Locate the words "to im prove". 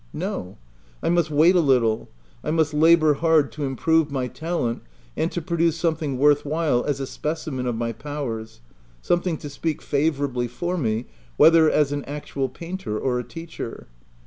3.51-4.09